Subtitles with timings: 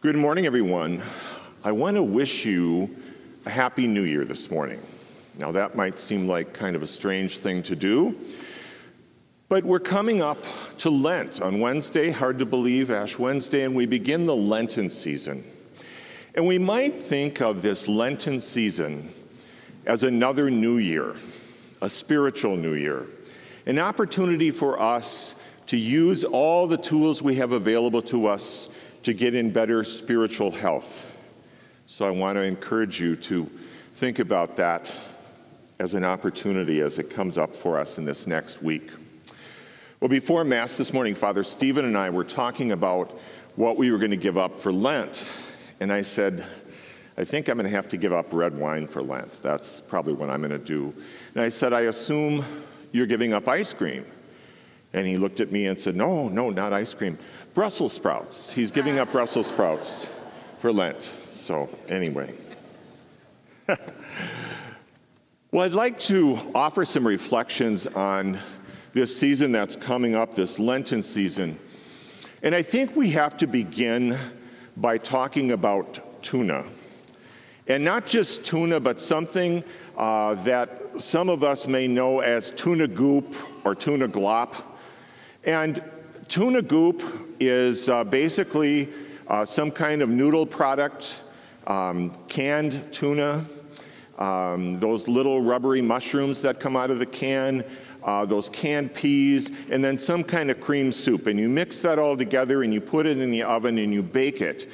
[0.00, 1.02] Good morning, everyone.
[1.64, 2.96] I want to wish you
[3.44, 4.80] a happy new year this morning.
[5.40, 8.16] Now, that might seem like kind of a strange thing to do,
[9.48, 10.38] but we're coming up
[10.78, 15.42] to Lent on Wednesday, hard to believe, Ash Wednesday, and we begin the Lenten season.
[16.36, 19.12] And we might think of this Lenten season
[19.84, 21.16] as another new year,
[21.82, 23.04] a spiritual new year,
[23.66, 25.34] an opportunity for us
[25.66, 28.68] to use all the tools we have available to us
[29.02, 31.06] to get in better spiritual health.
[31.86, 33.48] So I want to encourage you to
[33.94, 34.94] think about that
[35.78, 38.90] as an opportunity as it comes up for us in this next week.
[40.00, 43.18] Well, before Mass this morning, Father Stephen and I were talking about
[43.56, 45.24] what we were going to give up for Lent.
[45.80, 46.44] And I said,
[47.16, 49.32] I think I'm going to have to give up red wine for Lent.
[49.42, 50.94] That's probably what I'm going to do.
[51.34, 52.44] And I said, I assume
[52.92, 54.04] you're giving up ice cream.
[54.92, 57.18] And he looked at me and said, No, no, not ice cream.
[57.54, 58.52] Brussels sprouts.
[58.52, 60.06] He's giving up Brussels sprouts
[60.58, 61.12] for Lent.
[61.30, 62.34] So, anyway.
[65.50, 68.38] well, I'd like to offer some reflections on
[68.94, 71.58] this season that's coming up, this Lenten season.
[72.42, 74.18] And I think we have to begin
[74.76, 76.64] by talking about tuna.
[77.66, 79.62] And not just tuna, but something
[79.96, 84.54] uh, that some of us may know as tuna goop or tuna glop.
[85.48, 85.82] And
[86.28, 87.02] tuna goop
[87.40, 88.90] is uh, basically
[89.28, 91.20] uh, some kind of noodle product,
[91.66, 93.46] um, canned tuna,
[94.18, 97.64] um, those little rubbery mushrooms that come out of the can,
[98.04, 101.26] uh, those canned peas, and then some kind of cream soup.
[101.26, 104.02] And you mix that all together and you put it in the oven and you
[104.02, 104.70] bake it.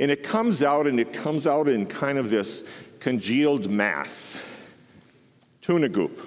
[0.00, 2.64] And it comes out and it comes out in kind of this
[2.98, 4.36] congealed mass.
[5.60, 6.18] Tuna goop.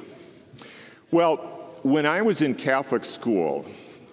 [1.12, 3.66] Well, when I was in Catholic school,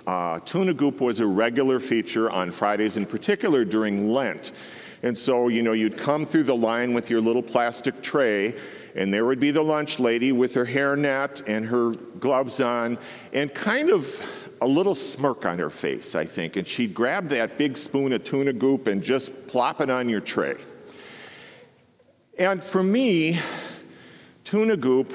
[0.07, 4.53] uh, tuna goop was a regular feature on Fridays, in particular during Lent.
[5.03, 8.55] And so, you know, you'd come through the line with your little plastic tray,
[8.95, 12.98] and there would be the lunch lady with her hair hairnet and her gloves on,
[13.33, 14.20] and kind of
[14.63, 16.57] a little smirk on her face, I think.
[16.57, 20.20] And she'd grab that big spoon of tuna goop and just plop it on your
[20.20, 20.57] tray.
[22.39, 23.39] And for me,
[24.45, 25.13] tuna goop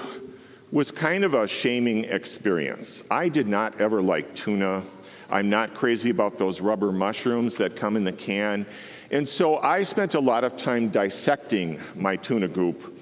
[0.72, 3.04] was kind of a shaming experience.
[3.12, 4.84] I did not ever like tuna.
[5.30, 8.66] I'm not crazy about those rubber mushrooms that come in the can.
[9.12, 12.98] And so I spent a lot of time dissecting my tuna goop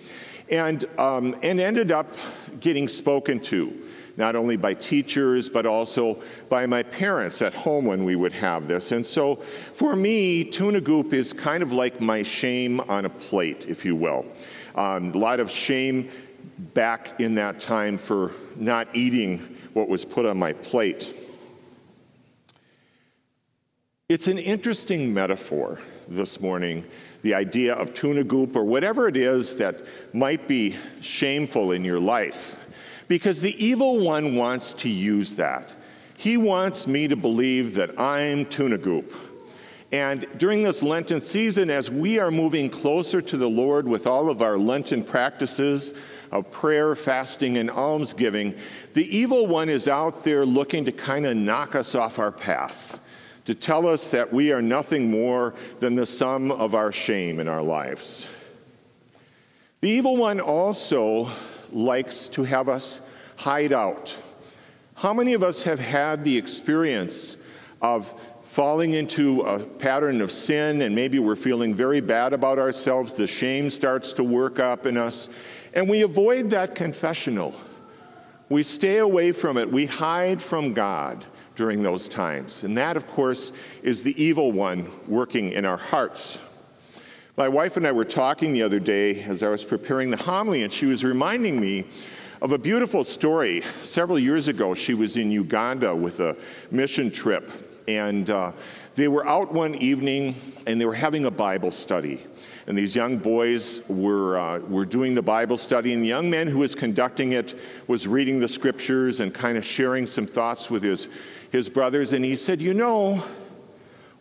[0.50, 2.12] and, um, and ended up
[2.60, 3.72] getting spoken to,
[4.18, 6.20] not only by teachers, but also
[6.50, 8.92] by my parents at home when we would have this.
[8.92, 9.36] And so
[9.74, 13.96] for me, tuna goop is kind of like my shame on a plate, if you
[13.96, 14.26] will.
[14.74, 16.10] Um, a lot of shame
[16.60, 21.16] back in that time for not eating what was put on my plate.
[24.10, 26.84] It's an interesting metaphor this morning,
[27.22, 29.78] the idea of tuna goop or whatever it is that
[30.14, 32.58] might be shameful in your life,
[33.08, 35.70] because the evil one wants to use that.
[36.18, 39.14] He wants me to believe that I'm tuna goop
[39.92, 44.30] and during this Lenten season, as we are moving closer to the Lord with all
[44.30, 45.94] of our Lenten practices
[46.32, 48.56] of prayer, fasting, and almsgiving,
[48.94, 53.00] the evil one is out there looking to kind of knock us off our path,
[53.46, 57.48] to tell us that we are nothing more than the sum of our shame in
[57.48, 58.28] our lives.
[59.82, 61.30] The evil one also
[61.72, 63.02] likes to have us
[63.38, 64.16] hide out.
[64.96, 67.38] How many of us have had the experience
[67.82, 68.14] of
[68.50, 73.14] falling into a pattern of sin, and maybe we're feeling very bad about ourselves.
[73.14, 75.30] The shame starts to work up in us,
[75.74, 77.54] and we avoid that confessional.
[78.50, 79.72] We stay away from it.
[79.72, 81.26] We hide from God
[81.56, 82.64] during those times.
[82.64, 83.52] And that, of course,
[83.84, 86.40] is the evil one working in our hearts.
[87.38, 90.64] My wife and I were talking the other day as I was preparing the homily,
[90.64, 91.86] and she was reminding me
[92.42, 93.62] of a beautiful story.
[93.84, 96.36] Several years ago, she was in Uganda with a
[96.72, 97.52] mission trip,
[97.88, 98.52] and uh,
[98.96, 100.36] they were out one evening
[100.68, 102.20] and they were having a Bible study.
[102.68, 106.48] And these young boys were, uh, were doing the Bible study, and the young man
[106.48, 107.58] who was conducting it
[107.88, 111.08] was reading the scriptures and kind of sharing some thoughts with his,
[111.52, 112.14] his brothers.
[112.14, 113.24] And he said, You know,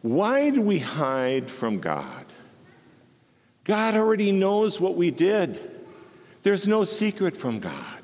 [0.01, 2.25] why do we hide from God?
[3.65, 5.61] God already knows what we did.
[6.43, 8.03] There's no secret from God.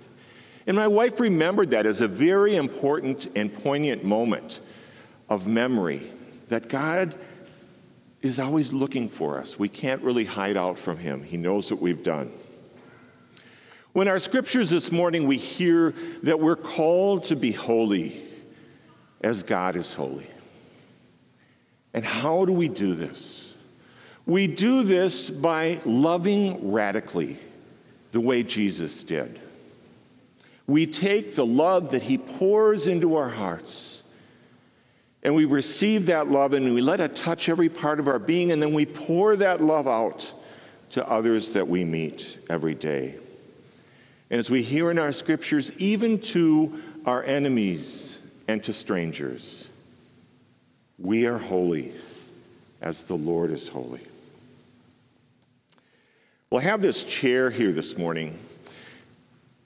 [0.67, 4.60] And my wife remembered that as a very important and poignant moment
[5.31, 6.02] of memory
[6.49, 7.14] that God
[8.23, 9.58] is always looking for us.
[9.58, 12.32] We can't really hide out from Him, He knows what we've done.
[13.93, 15.94] When our scriptures this morning, we hear
[16.25, 18.20] that we're called to be holy
[19.23, 20.26] as God is holy.
[21.93, 23.52] And how do we do this?
[24.26, 27.38] We do this by loving radically
[28.11, 29.38] the way Jesus did.
[30.67, 33.94] We take the love that He pours into our hearts
[35.25, 38.53] and we receive that love and we let it touch every part of our being,
[38.53, 40.32] and then we pour that love out
[40.91, 43.17] to others that we meet every day.
[44.31, 49.69] And as we hear in our scriptures, even to our enemies and to strangers,
[50.99, 51.93] we are holy
[52.81, 54.00] as the Lord is holy.
[56.50, 58.38] We'll have this chair here this morning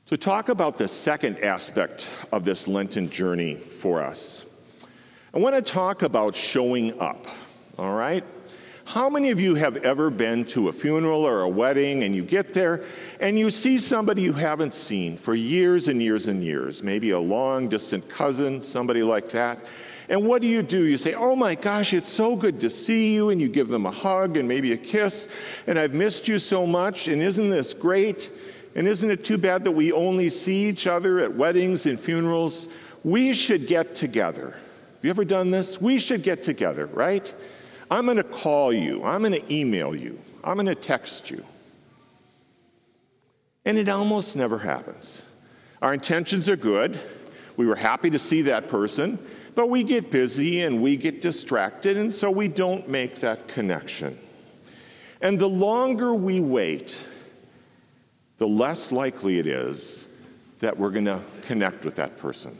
[0.06, 4.44] to talk about the second aspect of this Lenten journey for us.
[5.34, 7.26] I want to talk about showing up,
[7.76, 8.24] all right?
[8.86, 12.22] How many of you have ever been to a funeral or a wedding and you
[12.22, 12.84] get there
[13.20, 17.18] and you see somebody you haven't seen for years and years and years, maybe a
[17.18, 19.62] long distant cousin, somebody like that?
[20.08, 20.84] And what do you do?
[20.84, 23.28] You say, Oh my gosh, it's so good to see you.
[23.28, 25.28] And you give them a hug and maybe a kiss.
[25.66, 27.08] And I've missed you so much.
[27.08, 28.30] And isn't this great?
[28.74, 32.68] And isn't it too bad that we only see each other at weddings and funerals?
[33.04, 34.56] We should get together.
[34.98, 35.80] Have you ever done this?
[35.80, 37.32] We should get together, right?
[37.88, 39.04] I'm going to call you.
[39.04, 40.18] I'm going to email you.
[40.42, 41.44] I'm going to text you.
[43.64, 45.22] And it almost never happens.
[45.80, 46.98] Our intentions are good.
[47.56, 49.20] We were happy to see that person,
[49.54, 54.18] but we get busy and we get distracted, and so we don't make that connection.
[55.20, 56.96] And the longer we wait,
[58.38, 60.08] the less likely it is
[60.58, 62.58] that we're going to connect with that person.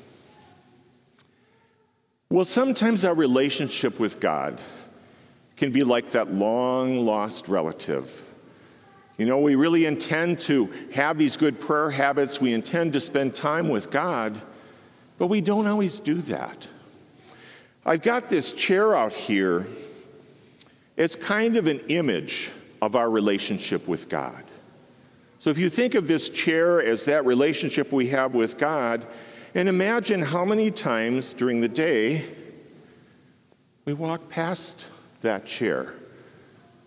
[2.31, 4.61] Well, sometimes our relationship with God
[5.57, 8.27] can be like that long lost relative.
[9.17, 13.35] You know, we really intend to have these good prayer habits, we intend to spend
[13.35, 14.41] time with God,
[15.17, 16.69] but we don't always do that.
[17.87, 19.67] I've got this chair out here.
[20.99, 22.51] It's kind of an image
[22.83, 24.45] of our relationship with God.
[25.39, 29.07] So if you think of this chair as that relationship we have with God,
[29.59, 32.25] and imagine how many times during the day
[33.87, 34.85] we walk past
[35.23, 35.95] that chair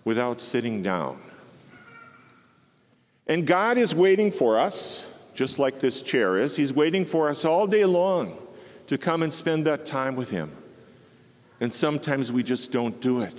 [0.06, 1.20] without sitting down.
[3.28, 6.56] And God is waiting for us, just like this chair is.
[6.56, 8.38] He's waiting for us all day long
[8.88, 10.50] to come and spend that time with Him.
[11.60, 13.38] And sometimes we just don't do it.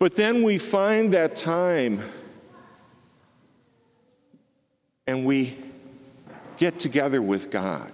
[0.00, 2.00] But then we find that time
[5.06, 5.56] and we
[6.56, 7.92] get together with God.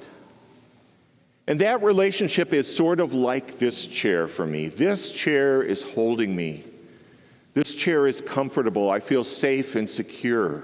[1.46, 4.68] And that relationship is sort of like this chair for me.
[4.68, 6.64] This chair is holding me.
[7.54, 8.90] This chair is comfortable.
[8.90, 10.62] I feel safe and secure.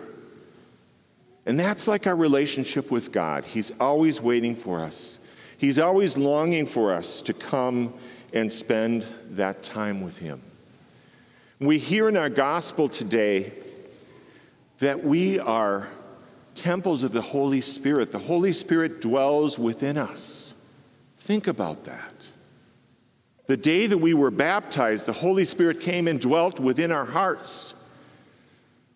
[1.45, 3.45] And that's like our relationship with God.
[3.45, 5.19] He's always waiting for us,
[5.59, 7.95] He's always longing for us to come
[8.33, 10.43] and spend that time with Him.
[11.59, 13.53] We hear in our gospel today
[14.81, 15.89] that we are
[16.67, 18.11] temples of the Holy Spirit.
[18.11, 20.53] The Holy Spirit dwells within us.
[21.19, 22.27] Think about that.
[23.47, 27.75] The day that we were baptized, the Holy Spirit came and dwelt within our hearts.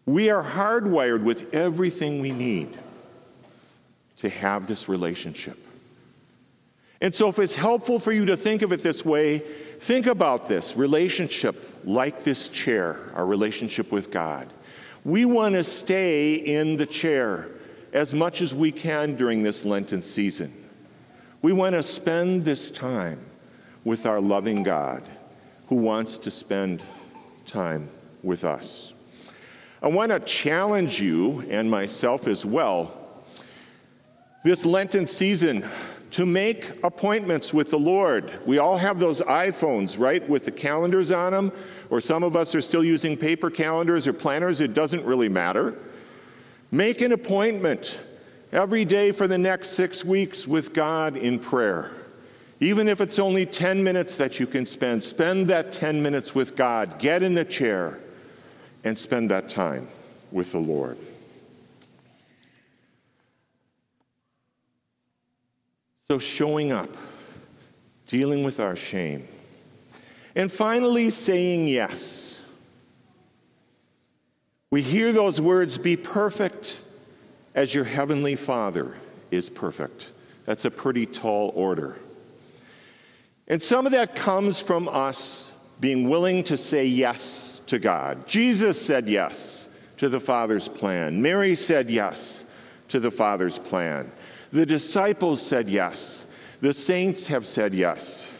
[0.05, 2.77] We are hardwired with everything we need
[4.17, 5.57] to have this relationship.
[7.01, 9.45] And so, if it's helpful for you to think of it this way,
[9.79, 14.53] think about this relationship like this chair, our relationship with God.
[15.05, 17.47] We want to stay in the chair
[17.92, 20.52] as much as we can during this Lenten season.
[21.42, 23.20] We want to spend this time
[23.85, 25.02] with our loving God
[25.68, 26.82] who wants to spend
[27.47, 27.88] time
[28.23, 28.92] with us.
[29.82, 32.97] I want to challenge you and myself as well
[34.44, 35.68] this Lenten season
[36.12, 38.32] to make appointments with the Lord.
[38.47, 41.52] We all have those iPhones, right, with the calendars on them,
[41.88, 44.61] or some of us are still using paper calendars or planners.
[44.61, 45.76] It doesn't really matter.
[46.71, 47.99] Make an appointment
[48.53, 51.91] every day for the next six weeks with God in prayer.
[52.61, 56.55] Even if it's only 10 minutes that you can spend, spend that 10 minutes with
[56.57, 56.99] God.
[56.99, 57.99] Get in the chair
[58.85, 59.89] and spend that time
[60.31, 60.99] with the Lord.
[66.07, 66.97] So, showing up,
[68.07, 69.27] dealing with our shame,
[70.35, 72.39] and finally saying yes.
[74.71, 76.81] We hear those words be perfect
[77.57, 78.95] as your heavenly Father
[79.33, 80.11] is perfect.
[80.47, 81.97] That's a pretty tall order.
[83.49, 85.50] And some of that comes from us
[85.81, 88.29] being willing to say yes to God.
[88.29, 92.45] Jesus said yes to the Father's plan, Mary said yes
[92.89, 94.11] to the Father's plan.
[94.53, 96.29] The disciples said yes.
[96.61, 98.31] The saints have said yes.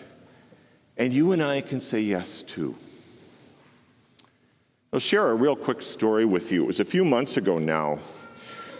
[0.97, 2.77] And you and I can say yes too.
[4.93, 6.65] I'll share a real quick story with you.
[6.65, 8.01] It was a few months ago now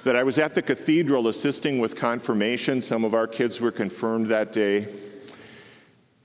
[0.02, 2.81] that I was at the cathedral assisting with confirmation.
[2.81, 4.88] Some of our kids were confirmed that day.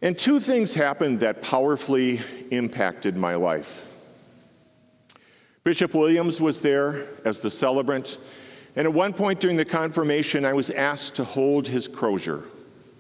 [0.02, 3.94] And two things happened that powerfully impacted my life.
[5.64, 8.18] Bishop Williams was there as the celebrant,
[8.76, 12.44] and at one point during the confirmation, I was asked to hold his crozier,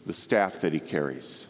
[0.05, 1.47] the staff that he carries.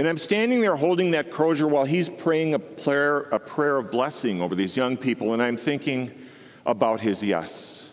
[0.00, 3.90] And I'm standing there holding that crozier while he's praying a prayer, a prayer of
[3.90, 6.10] blessing over these young people, and I'm thinking
[6.64, 7.90] about his yes.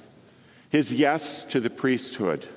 [0.70, 2.48] His yes to the priesthood,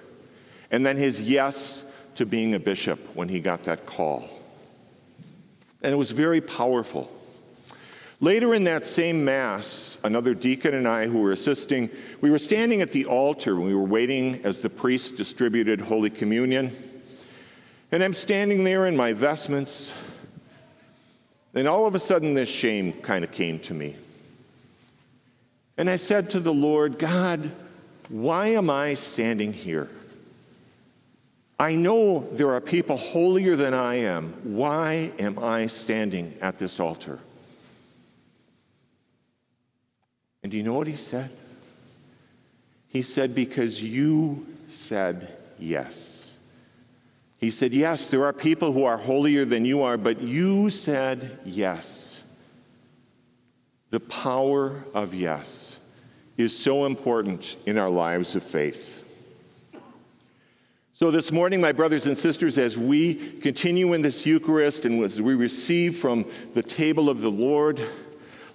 [0.71, 1.83] and then his yes
[2.15, 4.29] to being a bishop when he got that call.
[5.83, 7.11] And it was very powerful.
[8.21, 11.91] Later in that same Mass, another deacon and I who were assisting,
[12.21, 16.90] we were standing at the altar we were waiting as the priest distributed Holy Communion.
[17.93, 19.93] And I'm standing there in my vestments,
[21.55, 23.97] and all of a sudden, this shame kind of came to me.
[25.77, 27.51] And I said to the Lord, God,
[28.09, 29.89] why am I standing here?
[31.59, 34.33] I know there are people holier than I am.
[34.45, 37.19] Why am I standing at this altar?
[40.43, 41.31] And do you know what he said?
[42.89, 46.30] He said, Because you said yes.
[47.41, 51.39] He said, Yes, there are people who are holier than you are, but you said
[51.45, 52.23] yes.
[53.89, 55.79] The power of yes
[56.37, 59.03] is so important in our lives of faith.
[60.93, 65.21] So, this morning, my brothers and sisters, as we continue in this Eucharist and as
[65.23, 67.81] we receive from the table of the Lord,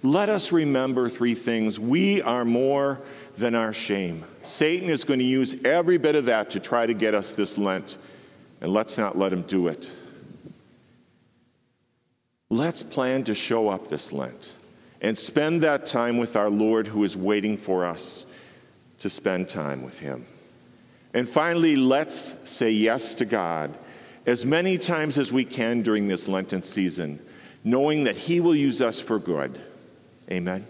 [0.04, 1.80] let us remember three things.
[1.80, 3.00] We are more
[3.36, 4.24] than our shame.
[4.44, 7.58] Satan is going to use every bit of that to try to get us this
[7.58, 7.98] Lent
[8.60, 9.90] and let's not let him do it.
[12.48, 14.52] Let's plan to show up this Lent
[15.00, 18.24] and spend that time with our Lord who is waiting for us
[19.00, 20.26] to spend time with him.
[21.12, 23.76] And finally, let's say yes to God
[24.26, 27.20] as many times as we can during this Lenten season,
[27.64, 29.58] knowing that he will use us for good.
[30.30, 30.66] Amen.